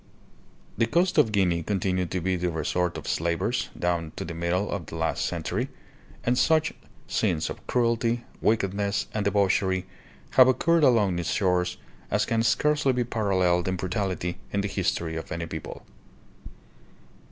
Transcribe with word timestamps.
The 0.79 0.87
coast 0.87 1.19
of 1.19 1.31
Guinea 1.31 1.61
continued 1.61 2.09
to 2.09 2.19
be 2.21 2.35
the 2.35 2.49
resort 2.49 2.97
of 2.97 3.07
slavers 3.07 3.69
down 3.77 4.13
to 4.15 4.25
the 4.25 4.33
middle 4.33 4.71
of 4.71 4.87
the 4.87 4.95
last 4.95 5.23
century, 5.27 5.69
and 6.23 6.39
such 6.39 6.73
scenes 7.07 7.51
of 7.51 7.67
cruelty, 7.67 8.23
wickedness, 8.41 9.05
and 9.13 9.23
debauchery 9.25 9.85
have 10.31 10.47
occurred 10.47 10.83
along 10.83 11.19
its 11.19 11.29
shores 11.29 11.77
as 12.09 12.25
can 12.25 12.41
scarcely 12.41 12.93
be 12.93 13.03
paralleled 13.03 13.67
in 13.67 13.75
brutality 13.75 14.39
in 14.51 14.61
the 14.61 14.67
history 14.67 15.15
of 15.17 15.31
any 15.31 15.45
people. 15.45 15.85